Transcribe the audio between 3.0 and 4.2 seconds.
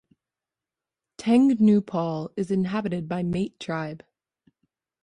by Mate tribe.